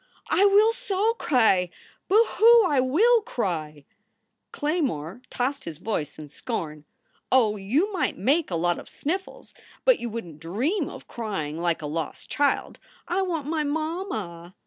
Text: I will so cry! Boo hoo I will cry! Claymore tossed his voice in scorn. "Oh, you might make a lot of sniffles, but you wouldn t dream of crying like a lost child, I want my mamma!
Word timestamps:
I 0.31 0.45
will 0.45 0.73
so 0.73 1.13
cry! 1.13 1.69
Boo 2.07 2.25
hoo 2.27 2.63
I 2.65 2.79
will 2.79 3.21
cry! 3.21 3.85
Claymore 4.51 5.21
tossed 5.29 5.65
his 5.65 5.77
voice 5.77 6.17
in 6.17 6.27
scorn. 6.27 6.85
"Oh, 7.31 7.55
you 7.55 7.93
might 7.93 8.17
make 8.17 8.49
a 8.49 8.55
lot 8.55 8.79
of 8.79 8.89
sniffles, 8.89 9.53
but 9.85 9.99
you 9.99 10.09
wouldn 10.09 10.39
t 10.39 10.39
dream 10.39 10.89
of 10.89 11.07
crying 11.07 11.59
like 11.59 11.83
a 11.83 11.85
lost 11.85 12.31
child, 12.31 12.79
I 13.07 13.21
want 13.21 13.45
my 13.45 13.63
mamma! 13.63 14.55